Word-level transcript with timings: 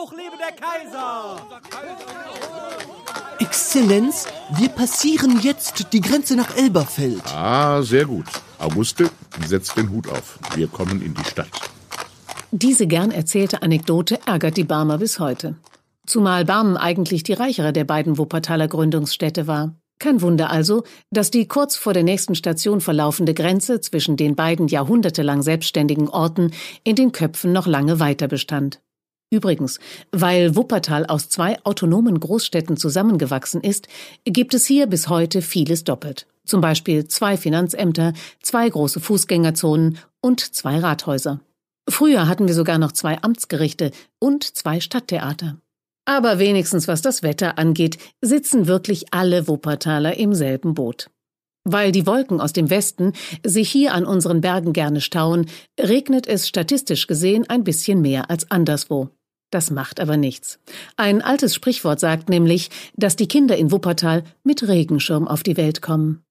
Hoch 0.00 0.12
lebe 0.12 0.36
der 0.38 0.52
Kaiser! 0.52 1.36
Exzellenz, 3.38 4.26
wir 4.56 4.70
passieren 4.70 5.40
jetzt 5.42 5.92
die 5.92 6.00
Grenze 6.00 6.36
nach 6.36 6.56
Elberfeld. 6.56 7.22
Ah, 7.34 7.82
sehr 7.82 8.06
gut. 8.06 8.24
Auguste, 8.58 9.10
setz 9.46 9.74
den 9.74 9.90
Hut 9.90 10.08
auf. 10.08 10.38
Wir 10.54 10.68
kommen 10.68 11.02
in 11.02 11.12
die 11.12 11.24
Stadt. 11.24 11.50
Diese 12.50 12.86
gern 12.86 13.10
erzählte 13.10 13.62
Anekdote 13.62 14.20
ärgert 14.24 14.56
die 14.56 14.64
Barmer 14.64 14.96
bis 14.96 15.20
heute. 15.20 15.56
Zumal 16.06 16.46
Barmen 16.46 16.78
eigentlich 16.78 17.22
die 17.22 17.34
reichere 17.34 17.74
der 17.74 17.84
beiden 17.84 18.16
Wuppertaler 18.16 18.68
Gründungsstädte 18.68 19.46
war. 19.46 19.74
Kein 19.98 20.22
Wunder 20.22 20.48
also, 20.48 20.84
dass 21.10 21.30
die 21.30 21.46
kurz 21.46 21.76
vor 21.76 21.92
der 21.92 22.04
nächsten 22.04 22.34
Station 22.34 22.80
verlaufende 22.80 23.34
Grenze 23.34 23.82
zwischen 23.82 24.16
den 24.16 24.34
beiden 24.34 24.68
jahrhundertelang 24.68 25.42
selbstständigen 25.42 26.08
Orten 26.08 26.52
in 26.84 26.96
den 26.96 27.12
Köpfen 27.12 27.52
noch 27.52 27.66
lange 27.66 28.00
weiter 28.00 28.28
bestand. 28.28 28.80
Übrigens, 29.32 29.78
weil 30.10 30.56
Wuppertal 30.56 31.06
aus 31.06 31.28
zwei 31.28 31.64
autonomen 31.64 32.18
Großstädten 32.18 32.76
zusammengewachsen 32.76 33.60
ist, 33.60 33.86
gibt 34.24 34.54
es 34.54 34.66
hier 34.66 34.88
bis 34.88 35.08
heute 35.08 35.40
vieles 35.40 35.84
doppelt. 35.84 36.26
Zum 36.44 36.60
Beispiel 36.60 37.06
zwei 37.06 37.36
Finanzämter, 37.36 38.12
zwei 38.42 38.68
große 38.68 38.98
Fußgängerzonen 38.98 39.98
und 40.20 40.40
zwei 40.40 40.78
Rathäuser. 40.80 41.40
Früher 41.88 42.26
hatten 42.26 42.48
wir 42.48 42.54
sogar 42.54 42.78
noch 42.78 42.90
zwei 42.90 43.22
Amtsgerichte 43.22 43.92
und 44.18 44.42
zwei 44.42 44.80
Stadttheater. 44.80 45.58
Aber 46.06 46.40
wenigstens 46.40 46.88
was 46.88 47.02
das 47.02 47.22
Wetter 47.22 47.56
angeht, 47.56 47.98
sitzen 48.20 48.66
wirklich 48.66 49.12
alle 49.12 49.46
Wuppertaler 49.46 50.16
im 50.16 50.34
selben 50.34 50.74
Boot. 50.74 51.08
Weil 51.64 51.92
die 51.92 52.06
Wolken 52.06 52.40
aus 52.40 52.52
dem 52.52 52.68
Westen 52.68 53.12
sich 53.44 53.70
hier 53.70 53.94
an 53.94 54.06
unseren 54.06 54.40
Bergen 54.40 54.72
gerne 54.72 55.00
stauen, 55.00 55.46
regnet 55.78 56.26
es 56.26 56.48
statistisch 56.48 57.06
gesehen 57.06 57.48
ein 57.48 57.62
bisschen 57.62 58.00
mehr 58.00 58.28
als 58.30 58.50
anderswo. 58.50 59.10
Das 59.50 59.70
macht 59.70 59.98
aber 60.00 60.16
nichts. 60.16 60.58
Ein 60.96 61.22
altes 61.22 61.54
Sprichwort 61.54 62.00
sagt 62.00 62.28
nämlich, 62.28 62.70
dass 62.96 63.16
die 63.16 63.28
Kinder 63.28 63.56
in 63.56 63.72
Wuppertal 63.72 64.24
mit 64.44 64.66
Regenschirm 64.66 65.26
auf 65.26 65.42
die 65.42 65.56
Welt 65.56 65.82
kommen. 65.82 66.22